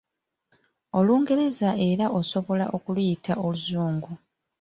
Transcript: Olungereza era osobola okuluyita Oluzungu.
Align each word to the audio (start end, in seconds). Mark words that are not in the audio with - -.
Olungereza 0.99 1.69
era 1.91 2.05
osobola 2.19 2.65
okuluyita 2.77 3.33
Oluzungu. 3.45 4.09